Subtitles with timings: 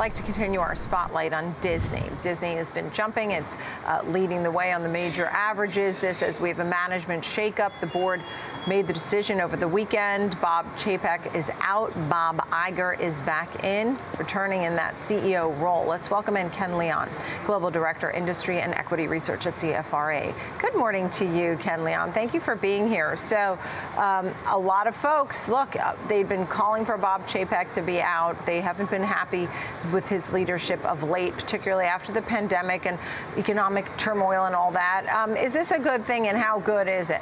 [0.00, 2.02] like to continue our spotlight on Disney.
[2.22, 5.94] Disney has been jumping, it's uh, leading the way on the major averages.
[5.96, 7.70] This as we have a management shakeup.
[7.82, 8.22] The board
[8.66, 10.40] made the decision over the weekend.
[10.40, 15.84] Bob Chapek is out, Bob Iger is back in, returning in that CEO role.
[15.84, 17.10] Let's welcome in Ken Leon,
[17.44, 20.34] Global Director, Industry and Equity Research at CFRA.
[20.58, 22.14] Good morning to you, Ken Leon.
[22.14, 23.18] Thank you for being here.
[23.24, 23.58] So,
[23.98, 28.00] um, a lot of folks, look, uh, they've been calling for Bob Chapek to be
[28.00, 28.46] out.
[28.46, 29.48] They haven't been happy
[29.92, 32.98] with his leadership of late, particularly after the pandemic and
[33.36, 35.06] economic turmoil and all that.
[35.08, 37.20] Um, is this a good thing, and how good is it?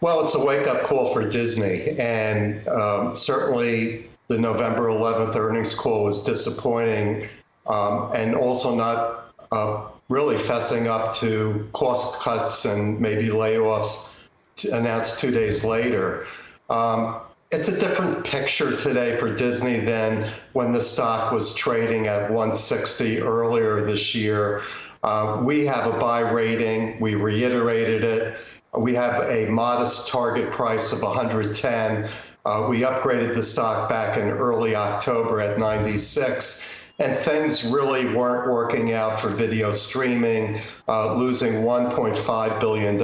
[0.00, 1.98] Well, it's a wake up call for Disney.
[1.98, 7.28] And um, certainly the November 11th earnings call was disappointing
[7.66, 14.28] um, and also not uh, really fessing up to cost cuts and maybe layoffs
[14.72, 16.26] announced two days later.
[16.70, 17.20] Um,
[17.50, 23.20] it's a different picture today for Disney than when the stock was trading at 160
[23.20, 24.62] earlier this year.
[25.02, 27.00] Uh, we have a buy rating.
[27.00, 28.36] We reiterated it.
[28.76, 32.08] We have a modest target price of 110.
[32.44, 38.50] Uh, we upgraded the stock back in early October at 96 and things really weren't
[38.50, 42.96] working out for video streaming, uh, losing $1.5 billion.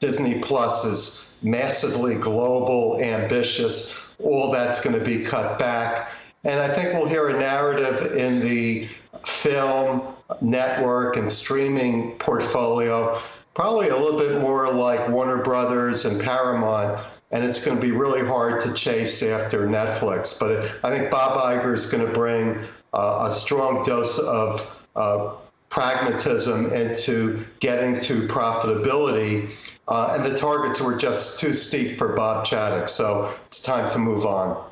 [0.00, 4.16] Disney Plus is massively global, ambitious.
[4.22, 6.10] All that's going to be cut back.
[6.44, 8.88] And I think we'll hear a narrative in the
[9.24, 13.20] film, network, and streaming portfolio,
[13.54, 17.04] probably a little bit more like Warner Brothers and Paramount.
[17.30, 20.38] And it's going to be really hard to chase after Netflix.
[20.38, 22.58] But I think Bob Iger is going to bring
[22.94, 25.34] uh, a strong dose of uh,
[25.68, 29.50] pragmatism into getting to profitability.
[29.88, 32.88] Uh, and the targets were just too steep for Bob Chapek.
[32.88, 34.67] So it's time to move on.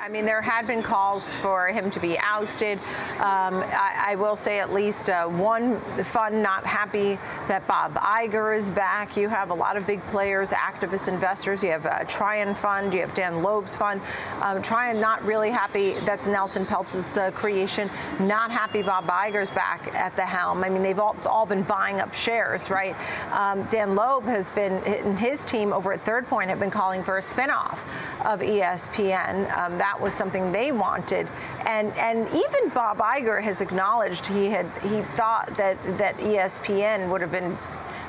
[0.00, 2.78] I mean, there had been calls for him to be ousted.
[3.18, 8.56] Um, I, I, will say at least uh, one fund not happy that Bob Iger
[8.56, 9.14] is back.
[9.14, 11.62] You have a lot of big players, activist investors.
[11.62, 12.94] You have a Trian Fund.
[12.94, 14.00] You have Dan Loeb's fund.
[14.40, 16.00] Um, Trian not really happy.
[16.06, 17.90] That's Nelson Peltz's uh, creation.
[18.20, 20.64] Not happy Bob Iger's back at the helm.
[20.64, 22.96] I mean, they've all, all been buying up shares, right?
[23.32, 27.04] Um, Dan Loeb has been, and his team over at Third Point have been calling
[27.04, 27.78] for a spinoff
[28.24, 29.54] of ESPN.
[29.56, 31.28] Um, that that was something they wanted.
[31.66, 37.20] And and even Bob Iger has acknowledged he had he thought that that ESPN would
[37.20, 37.56] have been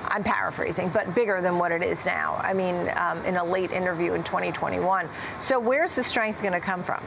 [0.05, 2.35] I'm paraphrasing, but bigger than what it is now.
[2.43, 5.07] I mean, um, in a late interview in 2021.
[5.39, 7.01] So where's the strength going to come from?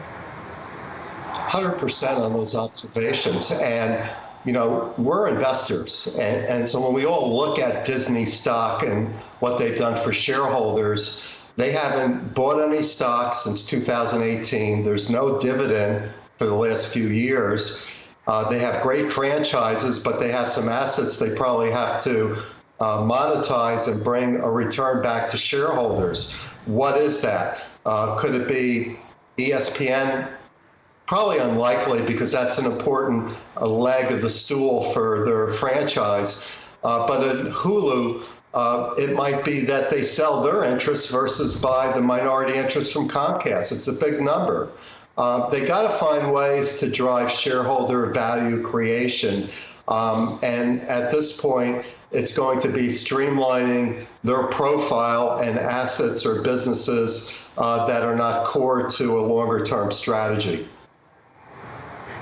[1.25, 3.51] 100% on those observations.
[3.61, 4.09] And,
[4.47, 6.17] you know, we're investors.
[6.19, 9.09] And, and so when we all look at Disney stock and
[9.41, 14.85] what they've done for shareholders, they haven't bought any stock since 2018.
[14.85, 17.89] There's no dividend for the last few years.
[18.27, 22.37] Uh, they have great franchises, but they have some assets they probably have to
[22.81, 26.35] uh, monetize and bring a return back to shareholders.
[26.67, 27.63] What is that?
[27.87, 28.97] Uh, could it be
[29.39, 30.29] ESPN?
[31.07, 36.59] Probably unlikely because that's an important leg of the stool for their franchise.
[36.83, 41.93] Uh, but at Hulu, uh, it might be that they sell their interests versus buy
[41.93, 43.73] the minority interest from Comcast.
[43.73, 44.71] It's a big number.
[45.19, 49.49] Uh, they got to find ways to drive shareholder value creation.
[49.89, 56.43] Um, and at this point, it's going to be streamlining their profile and assets or
[56.43, 60.69] businesses uh, that are not core to a longer term strategy.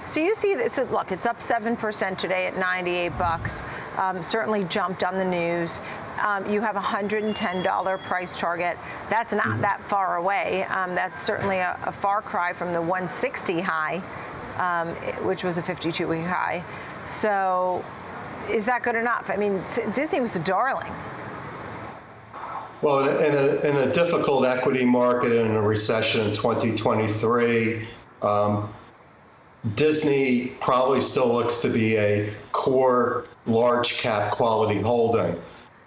[0.07, 3.63] So you see this, look, it's up 7% today at 98 bucks.
[3.97, 5.79] Um, certainly jumped on the news
[6.23, 8.79] um, you have a $110 price target.
[9.11, 9.61] That's not mm-hmm.
[9.63, 10.65] that far away.
[10.65, 14.01] Um, that's certainly a, a, far cry from the 160 high,
[14.57, 14.95] um,
[15.27, 16.65] which was a 52 week high.
[17.07, 17.85] So,
[18.49, 19.31] is that good enough?
[19.31, 19.63] I mean,
[19.95, 20.93] Disney was a darling.
[22.83, 27.87] Well, in a, in a difficult equity market and a recession in 2023,
[28.23, 28.73] um,
[29.75, 35.41] Disney probably still looks to be a core large cap quality holding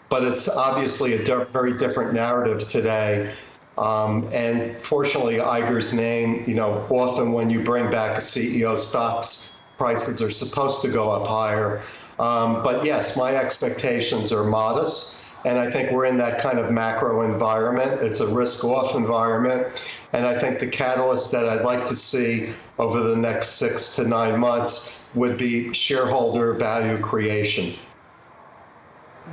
[0.10, 3.34] but it's obviously a very different narrative today.
[3.78, 9.60] Um, and fortunately, Iger's name, you know, often when you bring back a CEO, stocks
[9.78, 11.81] prices are supposed to go up higher.
[12.19, 15.25] Um, but yes, my expectations are modest.
[15.44, 18.02] And I think we're in that kind of macro environment.
[18.02, 19.68] It's a risk off environment.
[20.13, 24.07] And I think the catalyst that I'd like to see over the next six to
[24.07, 27.78] nine months would be shareholder value creation.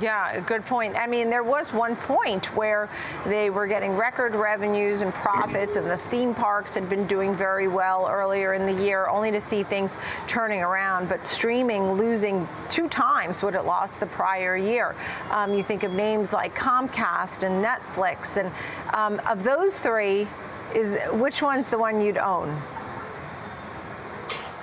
[0.01, 0.95] Yeah, good point.
[0.95, 2.89] I mean, there was one point where
[3.27, 7.67] they were getting record revenues and profits, and the theme parks had been doing very
[7.67, 9.95] well earlier in the year, only to see things
[10.27, 11.09] turning around.
[11.09, 14.95] But streaming losing two times what it lost the prior year.
[15.29, 18.51] Um, you think of names like Comcast and Netflix, and
[18.95, 20.27] um, of those three,
[20.73, 22.59] is which one's the one you'd own?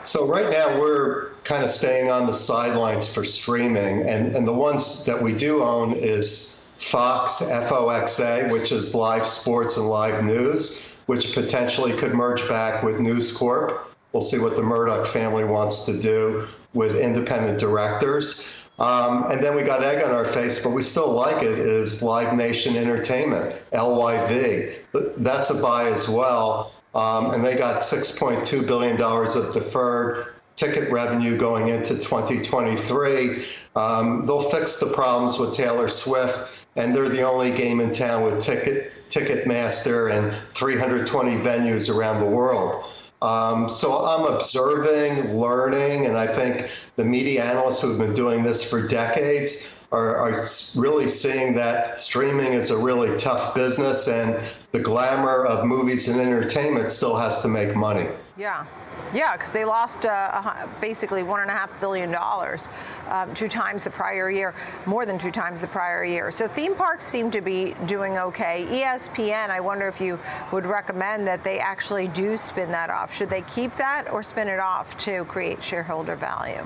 [0.03, 4.53] So right now we're kind of staying on the sidelines for streaming, and, and the
[4.53, 10.97] ones that we do own is Fox, FOXA, which is live sports and live news,
[11.07, 13.93] which potentially could merge back with News Corp.
[14.13, 18.49] We'll see what the Murdoch family wants to do with independent directors.
[18.79, 22.03] Um, and then we got egg on our face, but we still like it, is
[22.03, 24.77] Live Nation Entertainment, LYV.
[25.19, 26.73] That's a buy as well.
[26.95, 33.47] Um, and they got $6.2 billion of deferred ticket revenue going into 2023.
[33.77, 38.23] Um, they'll fix the problems with Taylor Swift, and they're the only game in town
[38.23, 42.85] with ticket Ticketmaster and 320 venues around the world.
[43.23, 48.63] Um, so I'm observing, learning, and I think the media analysts who've been doing this
[48.63, 50.47] for decades are, are
[50.77, 54.39] really seeing that streaming is a really tough business and
[54.73, 58.07] the glamour of movies and entertainment still has to make money.
[58.37, 58.67] Yeah.
[59.13, 62.69] Yeah, because they lost uh, basically one and a half billion dollars,
[63.09, 64.55] um, two times the prior year,
[64.87, 66.31] more than two times the prior year.
[66.31, 68.67] So theme parks seem to be doing okay.
[68.71, 70.19] ESPN, I wonder if you
[70.53, 73.13] would recommend that they actually do spin that off.
[73.13, 76.65] Should they keep that or spin it off to create shareholder value?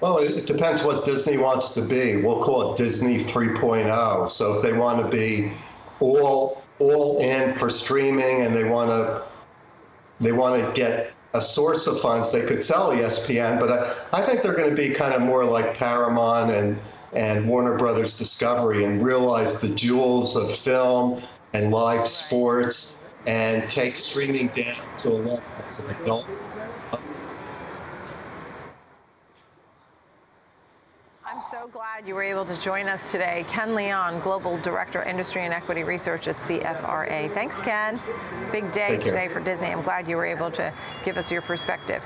[0.00, 2.22] Well, it depends what Disney wants to be.
[2.22, 4.28] We'll call it Disney 3.0.
[4.28, 5.52] So if they want to be
[6.00, 9.24] all all in for streaming and they want to
[10.20, 13.58] they want to get a source of funds, they could sell ESPN.
[13.58, 13.70] But
[14.12, 16.80] I, I think they're going to be kind of more like Paramount and
[17.12, 21.22] and Warner Brothers Discovery and realize the jewels of film
[21.54, 26.30] and live sports and take streaming down to a level that's an adult
[31.24, 31.68] I'm so
[31.98, 33.44] glad you were able to join us today.
[33.48, 37.34] Ken Leon, Global Director, Industry and Equity Research at CFRA.
[37.34, 38.00] Thanks, Ken.
[38.52, 39.66] Big day today for Disney.
[39.66, 40.72] I'm glad you were able to
[41.04, 42.00] give us your perspective.